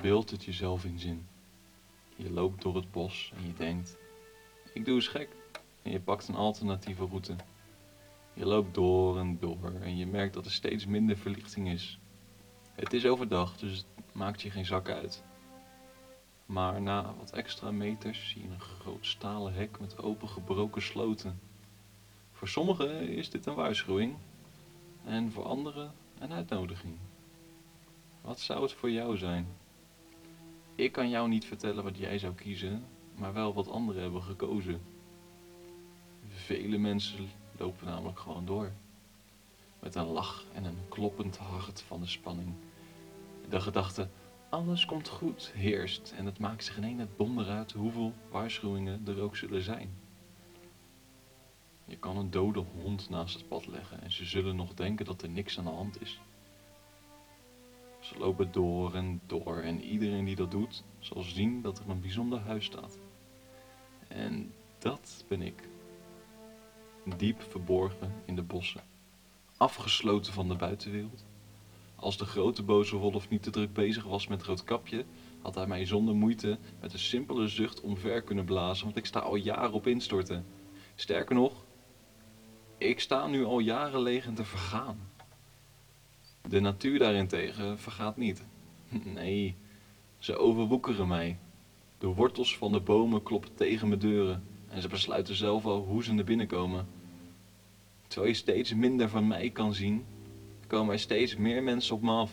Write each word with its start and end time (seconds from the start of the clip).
beeld 0.00 0.30
het 0.30 0.44
jezelf 0.44 0.84
in 0.84 0.98
zin. 0.98 1.26
Je 2.16 2.30
loopt 2.30 2.62
door 2.62 2.76
het 2.76 2.90
bos 2.90 3.32
en 3.36 3.46
je 3.46 3.54
denkt, 3.54 3.96
ik 4.72 4.84
doe 4.84 4.94
eens 4.94 5.08
gek. 5.08 5.28
En 5.82 5.90
je 5.90 6.00
pakt 6.00 6.28
een 6.28 6.34
alternatieve 6.34 7.06
route. 7.06 7.36
Je 8.34 8.46
loopt 8.46 8.74
door 8.74 9.18
en 9.18 9.38
door 9.38 9.72
en 9.80 9.96
je 9.96 10.06
merkt 10.06 10.34
dat 10.34 10.44
er 10.44 10.52
steeds 10.52 10.86
minder 10.86 11.16
verlichting 11.16 11.68
is. 11.68 11.98
Het 12.72 12.92
is 12.92 13.06
overdag, 13.06 13.56
dus 13.56 13.76
het 13.76 14.14
maakt 14.14 14.42
je 14.42 14.50
geen 14.50 14.66
zak 14.66 14.88
uit. 14.88 15.22
Maar 16.46 16.82
na 16.82 17.14
wat 17.18 17.32
extra 17.32 17.70
meters 17.70 18.28
zie 18.28 18.42
je 18.42 18.48
een 18.48 18.60
groot 18.60 19.06
stalen 19.06 19.54
hek 19.54 19.80
met 19.80 20.02
open 20.02 20.28
gebroken 20.28 20.82
sloten. 20.82 21.40
Voor 22.32 22.48
sommigen 22.48 23.08
is 23.08 23.30
dit 23.30 23.46
een 23.46 23.54
waarschuwing 23.54 24.16
en 25.04 25.32
voor 25.32 25.44
anderen 25.44 25.92
een 26.18 26.32
uitnodiging. 26.32 26.96
Wat 28.20 28.40
zou 28.40 28.62
het 28.62 28.72
voor 28.72 28.90
jou 28.90 29.16
zijn? 29.16 29.46
Ik 30.80 30.92
kan 30.92 31.08
jou 31.08 31.28
niet 31.28 31.44
vertellen 31.44 31.84
wat 31.84 31.98
jij 31.98 32.18
zou 32.18 32.34
kiezen, 32.34 32.84
maar 33.14 33.32
wel 33.32 33.54
wat 33.54 33.68
anderen 33.68 34.02
hebben 34.02 34.22
gekozen. 34.22 34.80
Vele 36.28 36.78
mensen 36.78 37.28
lopen 37.58 37.86
namelijk 37.86 38.18
gewoon 38.18 38.46
door. 38.46 38.72
Met 39.80 39.94
een 39.94 40.06
lach 40.06 40.44
en 40.52 40.64
een 40.64 40.78
kloppend 40.88 41.36
hart 41.36 41.82
van 41.82 42.00
de 42.00 42.06
spanning. 42.06 42.54
De 43.48 43.60
gedachte, 43.60 44.08
alles 44.48 44.84
komt 44.84 45.08
goed, 45.08 45.52
heerst 45.54 46.14
en 46.16 46.26
het 46.26 46.38
maakt 46.38 46.64
zich 46.64 46.76
in 46.76 46.84
één 46.84 46.98
het 46.98 47.16
donder 47.16 47.48
uit 47.48 47.72
hoeveel 47.72 48.12
waarschuwingen 48.30 49.02
er 49.06 49.20
ook 49.20 49.36
zullen 49.36 49.62
zijn. 49.62 49.90
Je 51.84 51.96
kan 51.96 52.16
een 52.16 52.30
dode 52.30 52.64
hond 52.80 53.08
naast 53.08 53.34
het 53.34 53.48
pad 53.48 53.66
leggen 53.66 54.02
en 54.02 54.12
ze 54.12 54.24
zullen 54.24 54.56
nog 54.56 54.74
denken 54.74 55.04
dat 55.04 55.22
er 55.22 55.30
niks 55.30 55.58
aan 55.58 55.64
de 55.64 55.70
hand 55.70 56.00
is. 56.00 56.20
Ze 58.10 58.18
lopen 58.18 58.52
door 58.52 58.94
en 58.94 59.20
door 59.26 59.56
en 59.56 59.82
iedereen 59.82 60.24
die 60.24 60.36
dat 60.36 60.50
doet 60.50 60.84
zal 60.98 61.22
zien 61.22 61.62
dat 61.62 61.78
er 61.78 61.88
een 61.88 62.00
bijzonder 62.00 62.38
huis 62.38 62.64
staat. 62.64 62.98
En 64.08 64.52
dat 64.78 65.24
ben 65.28 65.42
ik. 65.42 65.68
Diep 67.16 67.42
verborgen 67.42 68.12
in 68.24 68.36
de 68.36 68.42
bossen, 68.42 68.80
afgesloten 69.56 70.32
van 70.32 70.48
de 70.48 70.54
buitenwereld. 70.54 71.24
Als 71.96 72.18
de 72.18 72.24
grote 72.24 72.62
boze 72.62 72.96
wolf 72.96 73.28
niet 73.28 73.42
te 73.42 73.50
druk 73.50 73.72
bezig 73.72 74.04
was 74.04 74.26
met 74.26 74.42
Roodkapje, 74.42 75.04
had 75.42 75.54
hij 75.54 75.66
mij 75.66 75.84
zonder 75.84 76.14
moeite 76.14 76.58
met 76.80 76.92
een 76.92 76.98
simpele 76.98 77.48
zucht 77.48 77.80
omver 77.80 78.22
kunnen 78.22 78.44
blazen, 78.44 78.84
want 78.84 78.96
ik 78.96 79.06
sta 79.06 79.20
al 79.20 79.36
jaren 79.36 79.72
op 79.72 79.86
instorten. 79.86 80.46
Sterker 80.94 81.34
nog, 81.34 81.64
ik 82.78 83.00
sta 83.00 83.26
nu 83.26 83.44
al 83.44 83.58
jaren 83.58 84.02
liggen 84.02 84.34
te 84.34 84.44
vergaan. 84.44 85.08
De 86.48 86.60
natuur 86.60 86.98
daarentegen 86.98 87.78
vergaat 87.78 88.16
niet. 88.16 88.44
Nee, 89.14 89.54
ze 90.18 90.36
overwoekeren 90.36 91.08
mij. 91.08 91.38
De 91.98 92.06
wortels 92.06 92.56
van 92.56 92.72
de 92.72 92.80
bomen 92.80 93.22
kloppen 93.22 93.54
tegen 93.54 93.88
mijn 93.88 94.00
deuren 94.00 94.42
en 94.68 94.82
ze 94.82 94.88
besluiten 94.88 95.34
zelf 95.34 95.64
al 95.64 95.84
hoe 95.84 96.04
ze 96.04 96.12
naar 96.12 96.24
binnen 96.24 96.46
komen. 96.46 96.86
Terwijl 98.06 98.32
je 98.32 98.38
steeds 98.38 98.74
minder 98.74 99.08
van 99.08 99.26
mij 99.26 99.50
kan 99.50 99.74
zien, 99.74 100.04
komen 100.66 100.92
er 100.92 100.98
steeds 100.98 101.36
meer 101.36 101.62
mensen 101.62 101.94
op 101.94 102.02
me 102.02 102.10
af. 102.10 102.32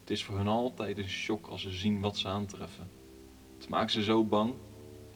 Het 0.00 0.10
is 0.10 0.24
voor 0.24 0.36
hen 0.36 0.46
altijd 0.46 0.98
een 0.98 1.08
shock 1.08 1.46
als 1.46 1.62
ze 1.62 1.70
zien 1.70 2.00
wat 2.00 2.16
ze 2.18 2.28
aantreffen. 2.28 2.88
Het 3.58 3.68
maakt 3.68 3.92
ze 3.92 4.02
zo 4.02 4.24
bang 4.24 4.54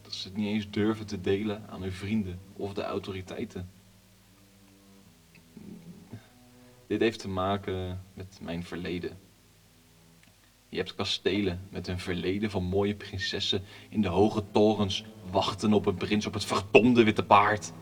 dat 0.01 0.13
ze 0.13 0.27
het 0.27 0.37
niet 0.37 0.47
eens 0.47 0.69
durven 0.69 1.05
te 1.05 1.21
delen 1.21 1.69
aan 1.69 1.81
hun 1.81 1.91
vrienden 1.91 2.39
of 2.53 2.73
de 2.73 2.83
autoriteiten. 2.83 3.69
Dit 6.89 7.01
heeft 7.01 7.19
te 7.19 7.29
maken 7.29 8.01
met 8.13 8.39
mijn 8.41 8.63
verleden. 8.63 9.17
Je 10.69 10.77
hebt 10.77 10.95
kastelen 10.95 11.59
met 11.69 11.87
een 11.87 11.99
verleden 11.99 12.49
van 12.49 12.63
mooie 12.63 12.95
prinsessen 12.95 13.63
in 13.89 14.01
de 14.01 14.07
hoge 14.07 14.43
torens 14.51 15.05
wachten 15.31 15.73
op 15.73 15.85
een 15.85 15.95
prins 15.95 16.25
op 16.25 16.33
het 16.33 16.45
verdomde 16.45 17.03
witte 17.03 17.23
paard. 17.23 17.73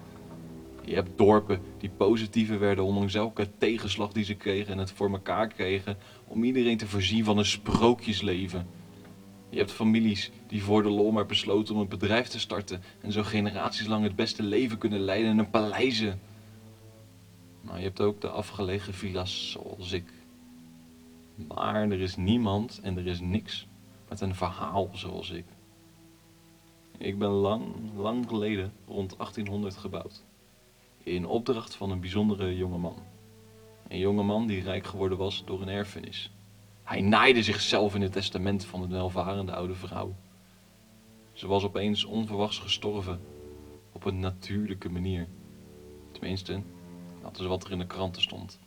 Je 0.86 0.94
hebt 0.94 1.18
dorpen 1.18 1.62
die 1.78 1.90
positiever 1.90 2.60
werden 2.60 2.84
ondanks 2.84 3.14
elke 3.14 3.48
tegenslag 3.58 4.12
die 4.12 4.24
ze 4.24 4.34
kregen 4.34 4.74
en 4.74 4.80
het 4.80 4.92
voor 4.92 5.10
elkaar 5.10 5.48
kregen 5.48 5.98
om 6.28 6.44
iedereen 6.44 6.78
te 6.78 6.88
voorzien 6.88 7.24
van 7.24 7.38
een 7.38 7.46
sprookjesleven. 7.46 8.68
Je 9.50 9.58
hebt 9.58 9.72
families 9.72 10.32
die 10.48 10.64
voor 10.64 10.84
de 10.84 10.90
lol 10.90 11.12
maar 11.12 11.26
besloten 11.26 11.76
om 11.76 11.82
een 11.82 11.88
bedrijf 11.88 12.28
te 12.28 12.40
starten 12.40 12.82
en 13.02 13.12
zo 13.12 13.24
generaties 13.24 13.88
lang 13.88 14.04
het 14.04 14.16
beste 14.16 14.44
leven 14.44 14.78
kunnen 14.78 15.00
leiden 15.00 15.32
in 15.32 15.38
een 15.38 15.50
paleizen. 15.50 16.20
Maar 17.68 17.78
je 17.78 17.84
hebt 17.84 18.02
ook 18.02 18.22
de 18.22 18.30
afgelegen 18.30 18.94
villa's 18.94 19.52
zoals 19.52 19.92
ik. 19.92 20.14
Maar 21.48 21.76
er 21.92 22.00
is 22.00 22.16
niemand 22.16 22.80
en 22.84 22.98
er 22.98 23.08
is 23.08 23.20
niks 23.20 23.68
met 24.10 24.22
een 24.22 24.36
verhaal 24.36 24.90
zoals 24.94 25.30
ik. 25.30 25.46
Ik 26.98 27.18
ben 27.20 27.30
lang, 27.30 27.66
lang 27.96 28.28
geleden 28.28 28.74
rond 28.88 29.18
1800 29.18 29.78
gebouwd. 29.78 30.24
In 31.04 31.26
opdracht 31.26 31.76
van 31.76 31.92
een 31.92 32.00
bijzondere 32.00 32.58
jongeman. 32.58 32.96
Een 33.88 34.00
jongeman 34.00 34.48
die 34.48 34.64
rijk 34.64 34.86
geworden 34.86 35.18
was 35.18 35.44
door 35.46 35.62
een 35.62 35.68
erfenis. 35.68 36.32
Hij 36.84 37.02
naaide 37.02 37.44
zichzelf 37.44 37.96
in 37.96 38.02
het 38.02 38.12
testament 38.12 38.66
van 38.66 38.82
een 38.82 38.90
welvarende 38.90 39.56
oude 39.56 39.76
vrouw. 39.76 40.16
Ze 41.34 41.48
was 41.48 41.64
opeens 41.64 42.06
onverwachts 42.06 42.60
gestorven. 42.60 43.20
Op 43.92 44.06
een 44.06 44.20
natuurlijke 44.20 44.90
manier. 44.90 45.28
Tenminste, 46.12 46.62
dat 47.32 47.42
is 47.42 47.48
wat 47.48 47.64
er 47.64 47.72
in 47.72 47.80
de 47.80 47.88
kranten 47.88 48.22
stond. 48.22 48.60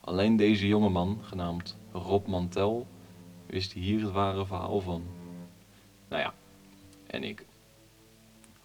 Alleen 0.00 0.36
deze 0.36 0.66
jongeman, 0.66 1.18
genaamd 1.22 1.76
Rob 1.92 2.26
Mantel, 2.26 2.86
wist 3.46 3.72
hier 3.72 4.00
het 4.00 4.12
ware 4.12 4.46
verhaal 4.46 4.80
van. 4.80 5.02
Nou 6.08 6.22
ja, 6.22 6.34
en 7.06 7.24
ik. 7.24 7.46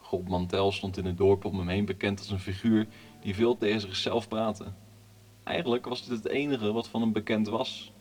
Rob 0.09 0.27
Mantel 0.27 0.71
stond 0.71 0.97
in 0.97 1.05
het 1.05 1.17
dorp 1.17 1.45
om 1.45 1.57
hem 1.57 1.67
heen 1.67 1.85
bekend 1.85 2.19
als 2.19 2.29
een 2.29 2.39
figuur 2.39 2.87
die 3.21 3.35
veel 3.35 3.57
tegen 3.57 3.81
zichzelf 3.81 4.27
praatte. 4.27 4.65
Eigenlijk 5.43 5.85
was 5.85 6.05
dit 6.07 6.17
het 6.17 6.27
enige 6.27 6.71
wat 6.71 6.87
van 6.87 7.01
hem 7.01 7.11
bekend 7.11 7.47
was. 7.47 7.91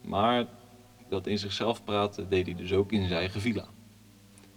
Maar 0.00 0.46
dat 1.08 1.26
in 1.26 1.38
zichzelf 1.38 1.84
praten 1.84 2.28
deed 2.28 2.46
hij 2.46 2.54
dus 2.54 2.72
ook 2.72 2.92
in 2.92 3.06
zijn 3.06 3.20
eigen 3.20 3.40
villa. 3.40 3.66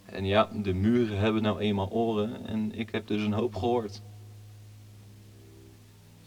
En 0.06 0.25
ja, 0.25 0.50
de 0.53 0.74
muren 0.74 1.18
hebben 1.18 1.41
nou 1.41 1.59
eenmaal 1.59 1.89
oren 1.89 2.45
en 2.45 2.79
ik 2.79 2.91
heb 2.91 3.07
dus 3.07 3.22
een 3.22 3.34
hoop 3.34 3.56
gehoord. 3.56 4.01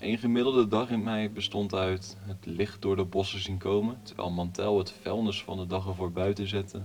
Een 0.01 0.19
gemiddelde 0.19 0.69
dag 0.69 0.91
in 0.91 1.03
mij 1.03 1.33
bestond 1.33 1.75
uit 1.75 2.17
het 2.21 2.47
licht 2.47 2.83
door 2.83 2.97
de 2.97 3.05
bossen 3.05 3.41
zien 3.41 3.59
komen, 3.59 4.01
terwijl 4.03 4.31
Mantel 4.31 4.79
het 4.79 4.93
vuilnis 4.93 5.43
van 5.43 5.59
de 5.59 5.67
dag 5.67 5.87
ervoor 5.87 6.13
buiten 6.13 6.49
zette. 6.49 6.83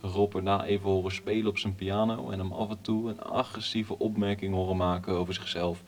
Rob 0.00 0.34
erna 0.34 0.64
even 0.64 0.90
horen 0.90 1.12
spelen 1.12 1.46
op 1.46 1.58
zijn 1.58 1.74
piano 1.74 2.30
en 2.30 2.38
hem 2.38 2.52
af 2.52 2.70
en 2.70 2.80
toe 2.80 3.10
een 3.10 3.20
agressieve 3.20 3.98
opmerking 3.98 4.54
horen 4.54 4.76
maken 4.76 5.12
over 5.12 5.34
zichzelf, 5.34 5.84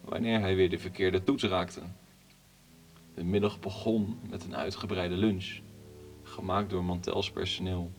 wanneer 0.00 0.40
hij 0.40 0.56
weer 0.56 0.70
de 0.70 0.78
verkeerde 0.78 1.24
toets 1.24 1.44
raakte. 1.44 1.80
De 3.14 3.24
middag 3.24 3.60
begon 3.60 4.18
met 4.30 4.44
een 4.44 4.56
uitgebreide 4.56 5.16
lunch, 5.16 5.60
gemaakt 6.22 6.70
door 6.70 6.84
Mantels 6.84 7.30
personeel. 7.30 7.90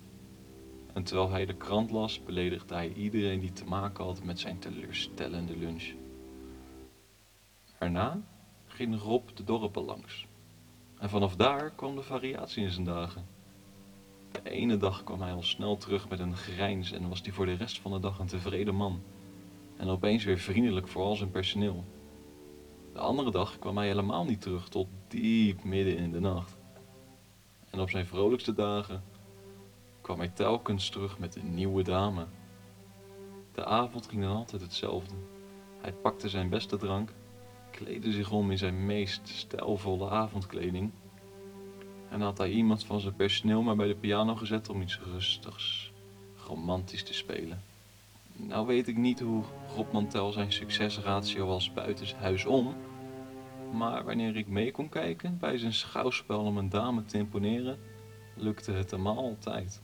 En 0.93 1.03
terwijl 1.03 1.29
hij 1.29 1.45
de 1.45 1.55
krant 1.55 1.91
las, 1.91 2.23
beledigde 2.23 2.73
hij 2.73 2.93
iedereen 2.93 3.39
die 3.39 3.53
te 3.53 3.65
maken 3.65 4.03
had 4.03 4.23
met 4.23 4.39
zijn 4.39 4.59
teleurstellende 4.59 5.57
lunch. 5.57 5.93
Daarna 7.77 8.21
ging 8.67 9.01
Rob 9.01 9.29
de 9.33 9.43
dorpen 9.43 9.83
langs. 9.83 10.27
En 10.99 11.09
vanaf 11.09 11.35
daar 11.35 11.71
kwam 11.71 11.95
de 11.95 12.01
variatie 12.01 12.63
in 12.63 12.71
zijn 12.71 12.85
dagen. 12.85 13.25
De 14.31 14.49
ene 14.49 14.77
dag 14.77 15.03
kwam 15.03 15.21
hij 15.21 15.31
al 15.31 15.43
snel 15.43 15.77
terug 15.77 16.09
met 16.09 16.19
een 16.19 16.35
grijns 16.35 16.91
en 16.91 17.09
was 17.09 17.21
hij 17.21 17.31
voor 17.31 17.45
de 17.45 17.53
rest 17.53 17.79
van 17.79 17.91
de 17.91 17.99
dag 17.99 18.19
een 18.19 18.27
tevreden 18.27 18.75
man. 18.75 19.01
En 19.77 19.87
opeens 19.87 20.23
weer 20.23 20.37
vriendelijk 20.37 20.87
voor 20.87 21.03
al 21.03 21.15
zijn 21.15 21.31
personeel. 21.31 21.83
De 22.93 22.99
andere 22.99 23.31
dag 23.31 23.59
kwam 23.59 23.77
hij 23.77 23.87
helemaal 23.87 24.25
niet 24.25 24.41
terug 24.41 24.69
tot 24.69 24.87
diep 25.07 25.63
midden 25.63 25.97
in 25.97 26.11
de 26.11 26.19
nacht. 26.19 26.57
En 27.69 27.79
op 27.79 27.89
zijn 27.89 28.05
vrolijkste 28.05 28.53
dagen 28.53 29.03
kwam 30.01 30.17
hij 30.19 30.29
telkens 30.29 30.89
terug 30.89 31.19
met 31.19 31.35
een 31.35 31.53
nieuwe 31.53 31.83
dame. 31.83 32.25
De 33.51 33.65
avond 33.65 34.07
ging 34.07 34.21
dan 34.21 34.35
altijd 34.35 34.61
hetzelfde. 34.61 35.15
Hij 35.81 35.93
pakte 35.93 36.29
zijn 36.29 36.49
beste 36.49 36.77
drank 36.77 37.13
kleedde 37.77 38.11
zich 38.11 38.31
om 38.31 38.51
in 38.51 38.57
zijn 38.57 38.85
meest 38.85 39.27
stijlvolle 39.27 40.09
avondkleding. 40.09 40.91
En 42.09 42.21
had 42.21 42.37
hij 42.37 42.49
iemand 42.49 42.85
van 42.85 42.99
zijn 42.99 43.15
personeel 43.15 43.61
maar 43.61 43.75
bij 43.75 43.87
de 43.87 43.95
piano 43.95 44.35
gezet 44.35 44.69
om 44.69 44.81
iets 44.81 44.99
rustigs, 44.99 45.91
romantisch 46.47 47.03
te 47.03 47.13
spelen. 47.13 47.61
Nou 48.33 48.67
weet 48.67 48.87
ik 48.87 48.97
niet 48.97 49.19
hoe 49.19 49.43
Rob 49.75 49.93
Mantel 49.93 50.31
zijn 50.31 50.51
succesratio 50.51 51.45
was 51.45 51.73
buiten 51.73 52.17
huis 52.17 52.45
om. 52.45 52.75
Maar 53.73 54.03
wanneer 54.03 54.35
ik 54.35 54.47
mee 54.47 54.71
kon 54.71 54.89
kijken 54.89 55.37
bij 55.39 55.57
zijn 55.57 55.73
schouwspel 55.73 56.39
om 56.39 56.57
een 56.57 56.69
dame 56.69 57.05
te 57.05 57.17
imponeren, 57.17 57.79
lukte 58.35 58.71
het 58.71 58.91
hem 58.91 59.07
altijd. 59.07 59.81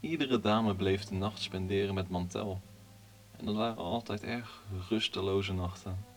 Iedere 0.00 0.40
dame 0.40 0.74
bleef 0.74 1.04
de 1.04 1.14
nacht 1.14 1.42
spenderen 1.42 1.94
met 1.94 2.08
Mantel. 2.08 2.60
En 3.36 3.44
dat 3.44 3.54
waren 3.54 3.76
altijd 3.76 4.22
erg 4.22 4.62
rusteloze 4.88 5.52
nachten. 5.52 6.14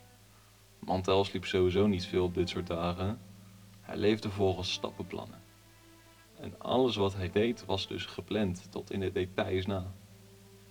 Mantel 0.80 1.24
sliep 1.24 1.44
sowieso 1.44 1.86
niet 1.86 2.06
veel 2.06 2.24
op 2.24 2.34
dit 2.34 2.48
soort 2.48 2.66
dagen. 2.66 3.18
Hij 3.80 3.96
leefde 3.96 4.30
volgens 4.30 4.72
stappenplannen. 4.72 5.42
En 6.40 6.54
alles 6.58 6.96
wat 6.96 7.14
hij 7.14 7.30
deed 7.30 7.64
was 7.64 7.88
dus 7.88 8.06
gepland, 8.06 8.66
tot 8.70 8.90
in 8.90 9.00
de 9.00 9.12
details 9.12 9.66
na. 9.66 9.92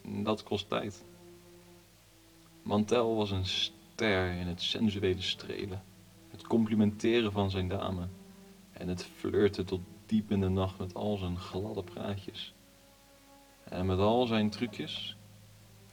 Dat 0.03 0.44
kost 0.44 0.69
tijd. 0.69 1.06
Mantel 2.61 3.15
was 3.15 3.31
een 3.31 3.45
ster 3.45 4.31
in 4.31 4.47
het 4.47 4.61
sensuele 4.61 5.21
strelen, 5.21 5.83
het 6.29 6.47
complimenteren 6.47 7.31
van 7.31 7.50
zijn 7.50 7.67
dame 7.67 8.07
en 8.71 8.88
het 8.88 9.03
flirten 9.03 9.65
tot 9.65 9.81
diep 10.06 10.31
in 10.31 10.39
de 10.39 10.50
nacht 10.50 10.79
met 10.79 10.94
al 10.94 11.17
zijn 11.17 11.38
gladde 11.38 11.83
praatjes. 11.83 12.53
En 13.63 13.85
met 13.85 14.00
al 14.00 14.25
zijn 14.25 14.50
trucjes 14.50 15.17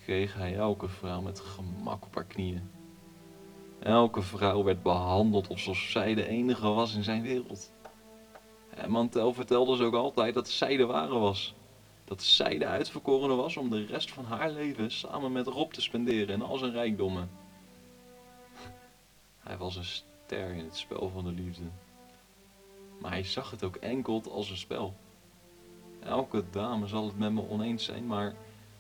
kreeg 0.03 0.35
hij 0.35 0.57
elke 0.57 0.89
vrouw 0.89 1.21
met 1.21 1.41
gemak 1.41 2.05
op 2.05 2.15
haar 2.15 2.25
knieën. 2.25 2.71
Elke 3.79 4.23
vrouw 4.23 4.63
werd 4.63 4.83
behandeld 4.83 5.49
alsof 5.49 5.77
zij 5.77 6.15
de 6.15 6.27
enige 6.27 6.69
was 6.69 6.95
in 6.95 7.03
zijn 7.03 7.23
wereld. 7.23 7.73
En 8.71 8.91
Mantel 8.91 9.33
vertelde 9.33 9.77
ze 9.77 9.85
ook 9.85 9.95
altijd 9.95 10.35
dat 10.35 10.49
zij 10.49 10.77
de 10.77 10.87
ware 10.87 11.19
was. 11.19 11.55
Dat 12.05 12.23
zij 12.23 12.59
de 12.59 12.67
uitverkorene 12.67 13.35
was 13.35 13.57
om 13.57 13.71
de 13.71 13.87
rest 13.87 14.13
van 14.13 14.25
haar 14.25 14.51
leven 14.51 14.91
samen 14.91 15.33
met 15.33 15.47
Rob 15.47 15.73
te 15.73 15.81
spenderen 15.81 16.35
in 16.35 16.43
al 16.43 16.57
zijn 16.57 16.73
rijkdommen. 16.73 17.31
Hij 19.47 19.57
was 19.57 19.77
een 19.77 19.85
ster 19.85 20.51
in 20.51 20.65
het 20.65 20.77
spel 20.77 21.11
van 21.15 21.25
de 21.25 21.31
liefde. 21.31 21.65
Maar 23.01 23.11
hij 23.11 23.25
zag 23.25 23.51
het 23.51 23.65
ook 23.65 23.77
enkel 23.77 24.23
als 24.31 24.51
een 24.51 24.57
spel. 24.57 24.95
Elke 26.01 26.45
dame 26.51 26.87
zal 26.87 27.05
het 27.05 27.19
met 27.19 27.33
me 27.33 27.49
oneens 27.49 27.85
zijn, 27.85 28.07
maar 28.07 28.35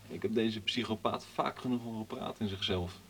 ik 0.08 0.22
heb 0.22 0.34
deze 0.34 0.60
psychopaat 0.60 1.26
vaak 1.26 1.58
genoeg 1.58 1.82
horen 1.82 2.06
praten 2.06 2.44
in 2.44 2.48
zichzelf. 2.48 3.00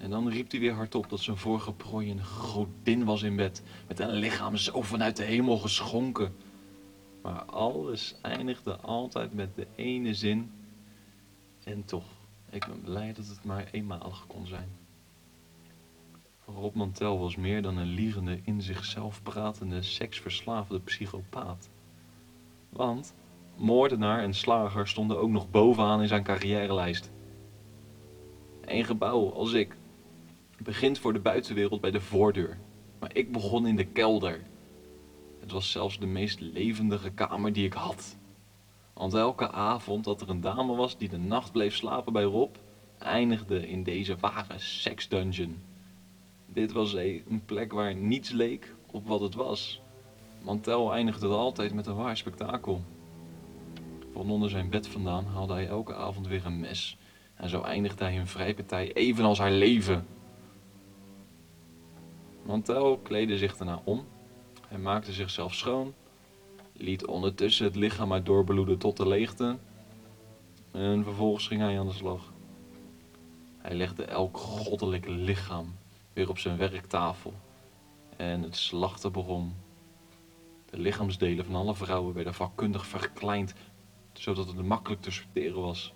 En 0.00 0.10
dan 0.10 0.28
riep 0.28 0.50
hij 0.50 0.60
weer 0.60 0.72
hardop 0.72 1.08
dat 1.10 1.20
zijn 1.20 1.36
vorige 1.36 1.72
prooi 1.72 2.10
een 2.10 2.24
godin 2.24 3.04
was 3.04 3.22
in 3.22 3.36
bed, 3.36 3.62
met 3.88 3.98
een 4.00 4.12
lichaam 4.12 4.56
zo 4.56 4.82
vanuit 4.82 5.16
de 5.16 5.24
hemel 5.24 5.58
geschonken. 5.58 6.34
Maar 7.22 7.44
alles 7.44 8.14
eindigde 8.22 8.76
altijd 8.76 9.34
met 9.34 9.54
de 9.54 9.66
ene 9.74 10.14
zin. 10.14 10.50
En 11.64 11.84
toch, 11.84 12.04
ik 12.50 12.66
ben 12.66 12.80
blij 12.80 13.12
dat 13.12 13.26
het 13.26 13.44
maar 13.44 13.68
eenmalig 13.70 14.26
kon 14.26 14.46
zijn. 14.46 14.68
Rob 16.46 16.74
Mantel 16.74 17.18
was 17.18 17.36
meer 17.36 17.62
dan 17.62 17.76
een 17.76 17.94
liegende, 17.94 18.40
in 18.44 18.62
zichzelf 18.62 19.22
pratende, 19.22 19.82
seksverslaafde 19.82 20.80
psychopaat. 20.80 21.68
Want 22.68 23.14
moordenaar 23.56 24.22
en 24.22 24.34
slager 24.34 24.88
stonden 24.88 25.18
ook 25.18 25.30
nog 25.30 25.50
bovenaan 25.50 26.00
in 26.02 26.08
zijn 26.08 26.22
carrièrelijst. 26.22 27.10
Een 28.64 28.84
gebouw 28.84 29.32
als 29.32 29.52
ik 29.52 29.76
begint 30.64 30.98
voor 30.98 31.12
de 31.12 31.18
buitenwereld 31.18 31.80
bij 31.80 31.90
de 31.90 32.00
voordeur, 32.00 32.58
maar 32.98 33.16
ik 33.16 33.32
begon 33.32 33.66
in 33.66 33.76
de 33.76 33.84
kelder. 33.84 34.40
Het 35.40 35.52
was 35.52 35.70
zelfs 35.70 35.98
de 35.98 36.06
meest 36.06 36.40
levendige 36.40 37.10
kamer 37.10 37.52
die 37.52 37.64
ik 37.64 37.72
had. 37.72 38.16
Want 38.92 39.14
elke 39.14 39.50
avond 39.50 40.04
dat 40.04 40.20
er 40.20 40.28
een 40.28 40.40
dame 40.40 40.74
was 40.74 40.98
die 40.98 41.08
de 41.08 41.18
nacht 41.18 41.52
bleef 41.52 41.74
slapen 41.74 42.12
bij 42.12 42.22
Rob, 42.22 42.54
eindigde 42.98 43.68
in 43.68 43.82
deze 43.82 44.16
ware 44.20 44.58
seksdungeon. 44.58 45.62
Dit 46.46 46.72
was 46.72 46.92
een 46.94 47.42
plek 47.46 47.72
waar 47.72 47.94
niets 47.94 48.30
leek 48.30 48.74
op 48.90 49.06
wat 49.06 49.20
het 49.20 49.34
was. 49.34 49.80
Mantel 50.42 50.92
eindigde 50.92 51.26
altijd 51.26 51.74
met 51.74 51.86
een 51.86 51.94
waar 51.94 52.16
spektakel. 52.16 52.82
Van 54.12 54.30
onder 54.30 54.50
zijn 54.50 54.70
bed 54.70 54.88
vandaan 54.88 55.24
haalde 55.26 55.52
hij 55.52 55.66
elke 55.66 55.94
avond 55.94 56.26
weer 56.26 56.46
een 56.46 56.60
mes. 56.60 56.96
En 57.34 57.48
zo 57.48 57.60
eindigde 57.62 58.04
hij 58.04 58.18
een 58.18 58.26
vrijpartij 58.26 58.92
evenals 58.92 59.38
haar 59.38 59.50
leven. 59.50 60.06
Mantel 62.44 62.98
kleedde 62.98 63.38
zich 63.38 63.56
daarna 63.56 63.80
om. 63.84 64.06
Hij 64.68 64.78
maakte 64.78 65.12
zichzelf 65.12 65.54
schoon. 65.54 65.94
Liet 66.72 67.06
ondertussen 67.06 67.64
het 67.64 67.76
lichaam 67.76 68.08
maar 68.08 68.24
doorbloeden 68.24 68.78
tot 68.78 68.96
de 68.96 69.08
leegte. 69.08 69.58
En 70.70 71.04
vervolgens 71.04 71.46
ging 71.46 71.60
hij 71.60 71.78
aan 71.78 71.86
de 71.86 71.92
slag. 71.92 72.32
Hij 73.58 73.74
legde 73.74 74.04
elk 74.04 74.36
goddelijk 74.36 75.06
lichaam 75.08 75.76
weer 76.12 76.28
op 76.28 76.38
zijn 76.38 76.56
werktafel. 76.56 77.32
En 78.16 78.42
het 78.42 78.56
slachten 78.56 79.12
begon. 79.12 79.54
De 80.70 80.78
lichaamsdelen 80.78 81.44
van 81.44 81.54
alle 81.54 81.74
vrouwen 81.74 82.14
werden 82.14 82.34
vakkundig 82.34 82.86
verkleind, 82.86 83.54
zodat 84.12 84.46
het 84.46 84.62
makkelijk 84.62 85.02
te 85.02 85.10
sorteren 85.10 85.60
was. 85.60 85.92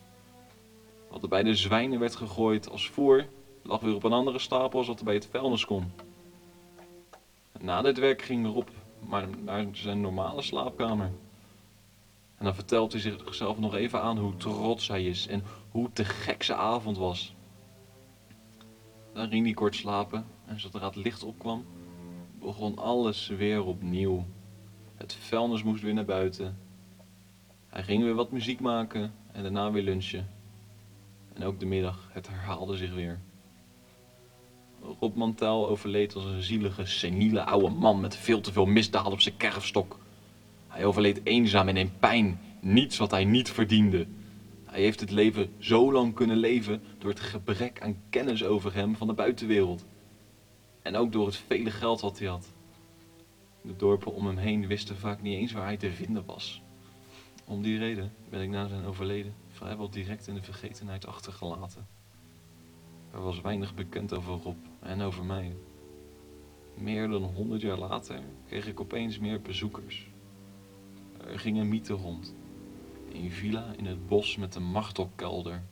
Wat 1.10 1.22
er 1.22 1.28
bij 1.28 1.42
de 1.42 1.54
zwijnen 1.54 1.98
werd 1.98 2.16
gegooid 2.16 2.70
als 2.70 2.88
voer, 2.88 3.26
lag 3.62 3.80
weer 3.80 3.94
op 3.94 4.04
een 4.04 4.12
andere 4.12 4.38
stapel 4.38 4.78
als 4.78 4.88
wat 4.88 4.98
er 4.98 5.04
bij 5.04 5.14
het 5.14 5.28
vuilnis 5.30 5.64
kon. 5.64 5.92
Na 7.60 7.82
dit 7.82 7.98
werk 7.98 8.22
ging 8.22 8.46
Rob 8.46 8.68
maar 9.00 9.28
naar 9.44 9.66
zijn 9.72 10.00
normale 10.00 10.42
slaapkamer. 10.42 11.10
En 12.36 12.44
dan 12.44 12.54
vertelt 12.54 12.92
hij 12.92 13.00
zichzelf 13.00 13.58
nog 13.58 13.74
even 13.74 14.02
aan 14.02 14.18
hoe 14.18 14.36
trots 14.36 14.88
hij 14.88 15.04
is 15.04 15.26
en 15.26 15.42
hoe 15.70 15.92
te 15.92 16.04
gek 16.04 16.42
zijn 16.42 16.58
avond 16.58 16.96
was. 16.96 17.34
Dan 19.12 19.28
ging 19.28 19.44
hij 19.44 19.54
kort 19.54 19.74
slapen 19.74 20.26
en 20.46 20.60
zodra 20.60 20.86
het 20.86 20.96
licht 20.96 21.22
opkwam, 21.22 21.64
begon 22.40 22.78
alles 22.78 23.28
weer 23.28 23.64
opnieuw. 23.64 24.26
Het 24.96 25.14
vuilnis 25.14 25.62
moest 25.62 25.82
weer 25.82 25.94
naar 25.94 26.04
buiten. 26.04 26.58
Hij 27.68 27.82
ging 27.82 28.02
weer 28.02 28.14
wat 28.14 28.30
muziek 28.30 28.60
maken 28.60 29.14
en 29.32 29.42
daarna 29.42 29.70
weer 29.70 29.82
lunchen. 29.82 30.28
En 31.34 31.44
ook 31.44 31.60
de 31.60 31.66
middag, 31.66 32.08
het 32.12 32.28
herhaalde 32.28 32.76
zich 32.76 32.94
weer. 32.94 33.20
Rob 35.00 35.16
Mantel 35.16 35.68
overleed 35.68 36.14
als 36.14 36.24
een 36.24 36.42
zielige, 36.42 36.86
seniele 36.86 37.44
oude 37.44 37.68
man 37.68 38.00
met 38.00 38.16
veel 38.16 38.40
te 38.40 38.52
veel 38.52 38.66
misdaad 38.66 39.12
op 39.12 39.20
zijn 39.20 39.36
kerfstok. 39.36 39.98
Hij 40.68 40.84
overleed 40.84 41.20
eenzaam 41.24 41.68
en 41.68 41.76
in 41.76 41.98
pijn, 41.98 42.40
niets 42.60 42.96
wat 42.96 43.10
hij 43.10 43.24
niet 43.24 43.50
verdiende. 43.50 44.06
Hij 44.64 44.80
heeft 44.80 45.00
het 45.00 45.10
leven 45.10 45.50
zo 45.58 45.92
lang 45.92 46.14
kunnen 46.14 46.36
leven 46.36 46.82
door 46.98 47.10
het 47.10 47.20
gebrek 47.20 47.80
aan 47.82 48.02
kennis 48.10 48.44
over 48.44 48.74
hem 48.74 48.96
van 48.96 49.06
de 49.06 49.12
buitenwereld. 49.12 49.84
En 50.82 50.96
ook 50.96 51.12
door 51.12 51.26
het 51.26 51.36
vele 51.36 51.70
geld 51.70 52.00
wat 52.00 52.18
hij 52.18 52.28
had. 52.28 52.48
De 53.62 53.76
dorpen 53.76 54.14
om 54.14 54.26
hem 54.26 54.36
heen 54.36 54.66
wisten 54.66 54.96
vaak 54.96 55.22
niet 55.22 55.38
eens 55.38 55.52
waar 55.52 55.64
hij 55.64 55.76
te 55.76 55.90
vinden 55.90 56.24
was. 56.26 56.62
Om 57.44 57.62
die 57.62 57.78
reden 57.78 58.12
ben 58.30 58.40
ik 58.40 58.48
na 58.48 58.68
zijn 58.68 58.84
overleden 58.84 59.34
vrijwel 59.48 59.90
direct 59.90 60.26
in 60.26 60.34
de 60.34 60.42
vergetenheid 60.42 61.06
achtergelaten. 61.06 61.86
Er 63.12 63.22
was 63.22 63.40
weinig 63.40 63.74
bekend 63.74 64.14
over 64.14 64.32
Rob 64.42 64.56
en 64.80 65.00
over 65.00 65.24
mij. 65.24 65.56
Meer 66.74 67.08
dan 67.08 67.22
honderd 67.22 67.60
jaar 67.60 67.78
later 67.78 68.20
kreeg 68.46 68.66
ik 68.66 68.80
opeens 68.80 69.18
meer 69.18 69.40
bezoekers. 69.40 70.10
Er 71.26 71.38
ging 71.38 71.58
een 71.58 71.68
mythe 71.68 71.92
rond. 71.92 72.34
Een 73.12 73.30
villa 73.30 73.72
in 73.76 73.86
het 73.86 74.06
bos 74.06 74.36
met 74.36 74.54
een 74.54 74.70
martelkelder. 74.70 75.62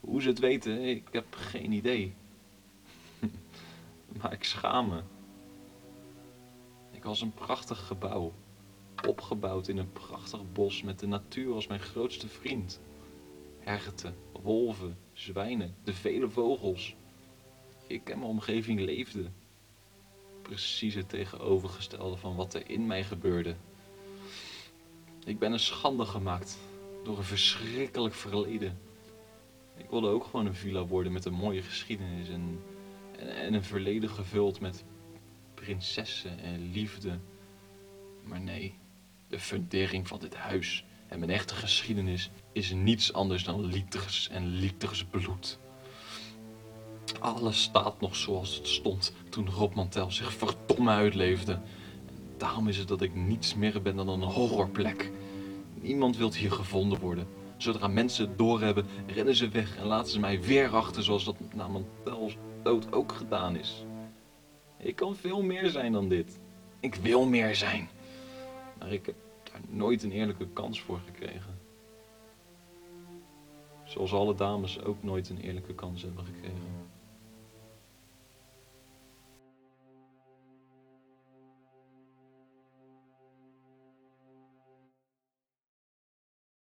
Hoe 0.00 0.22
ze 0.22 0.28
het 0.28 0.38
weten, 0.38 0.82
ik 0.82 1.08
heb 1.10 1.26
geen 1.30 1.72
idee. 1.72 2.14
maar 4.20 4.32
ik 4.32 4.44
schaam 4.44 4.88
me. 4.88 5.02
Ik 6.90 7.04
was 7.04 7.20
een 7.20 7.34
prachtig 7.34 7.86
gebouw, 7.86 8.32
opgebouwd 9.06 9.68
in 9.68 9.78
een 9.78 9.92
prachtig 9.92 10.52
bos 10.52 10.82
met 10.82 10.98
de 10.98 11.06
natuur 11.06 11.54
als 11.54 11.66
mijn 11.66 11.80
grootste 11.80 12.28
vriend. 12.28 12.80
Herten, 13.58 14.16
wolven, 14.42 14.98
zwijnen, 15.12 15.74
de 15.84 15.94
vele 15.94 16.30
vogels. 16.30 16.96
Ik 17.86 18.10
en 18.10 18.18
mijn 18.18 18.30
omgeving 18.30 18.80
leefde. 18.80 19.30
Precies 20.42 20.94
het 20.94 21.08
tegenovergestelde 21.08 22.16
van 22.16 22.36
wat 22.36 22.54
er 22.54 22.70
in 22.70 22.86
mij 22.86 23.04
gebeurde. 23.04 23.56
Ik 25.24 25.38
ben 25.38 25.52
een 25.52 25.58
schande 25.58 26.04
gemaakt 26.04 26.58
door 27.04 27.18
een 27.18 27.24
verschrikkelijk 27.24 28.14
verleden. 28.14 28.78
Ik 29.76 29.90
wilde 29.90 30.08
ook 30.08 30.24
gewoon 30.24 30.46
een 30.46 30.54
villa 30.54 30.84
worden 30.84 31.12
met 31.12 31.24
een 31.24 31.32
mooie 31.32 31.62
geschiedenis 31.62 32.28
en, 32.28 32.62
en, 33.18 33.36
en 33.36 33.54
een 33.54 33.64
verleden 33.64 34.10
gevuld 34.10 34.60
met 34.60 34.84
prinsessen 35.54 36.38
en 36.38 36.70
liefde. 36.70 37.18
Maar 38.22 38.40
nee, 38.40 38.74
de 39.28 39.40
fundering 39.40 40.08
van 40.08 40.18
dit 40.18 40.34
huis 40.34 40.84
en 41.08 41.18
mijn 41.18 41.30
echte 41.30 41.54
geschiedenis 41.54 42.30
is 42.52 42.72
niets 42.72 43.12
anders 43.12 43.44
dan 43.44 43.64
liters 43.64 44.28
en 44.28 44.46
liters 44.46 45.04
bloed. 45.04 45.58
Alles 47.20 47.62
staat 47.62 48.00
nog 48.00 48.16
zoals 48.16 48.56
het 48.56 48.68
stond 48.68 49.12
toen 49.28 49.50
Rob 49.50 49.74
Mantel 49.74 50.10
zich 50.10 50.32
verdomme 50.32 50.90
uitleefde. 50.90 51.58
Daarom 52.36 52.68
is 52.68 52.76
het 52.76 52.88
dat 52.88 53.00
ik 53.00 53.14
niets 53.14 53.54
meer 53.54 53.82
ben 53.82 53.96
dan 53.96 54.08
een 54.08 54.22
horrorplek. 54.22 55.10
Niemand 55.74 56.16
wil 56.16 56.32
hier 56.32 56.52
gevonden 56.52 57.00
worden. 57.00 57.26
Zodra 57.56 57.88
mensen 57.88 58.28
het 58.28 58.38
doorhebben, 58.38 58.86
rennen 59.06 59.34
ze 59.34 59.48
weg 59.48 59.76
en 59.76 59.86
laten 59.86 60.12
ze 60.12 60.20
mij 60.20 60.42
weer 60.42 60.68
achter 60.68 61.02
zoals 61.02 61.24
dat 61.24 61.36
na 61.54 61.68
Mantels 61.68 62.36
dood 62.62 62.92
ook 62.92 63.12
gedaan 63.12 63.56
is. 63.56 63.84
Ik 64.78 64.96
kan 64.96 65.16
veel 65.16 65.42
meer 65.42 65.70
zijn 65.70 65.92
dan 65.92 66.08
dit. 66.08 66.40
Ik 66.80 66.94
wil 66.94 67.26
meer 67.26 67.54
zijn. 67.54 67.88
Maar 68.78 68.92
ik 68.92 69.06
heb 69.06 69.14
daar 69.42 69.60
nooit 69.68 70.02
een 70.02 70.12
eerlijke 70.12 70.48
kans 70.48 70.80
voor 70.80 71.00
gekregen. 71.06 71.58
Zoals 73.84 74.12
alle 74.12 74.34
dames 74.34 74.82
ook 74.82 75.02
nooit 75.02 75.28
een 75.28 75.40
eerlijke 75.40 75.74
kans 75.74 76.02
hebben 76.02 76.24
gekregen. 76.24 76.85